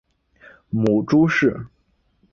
[0.71, 1.67] 母朱氏。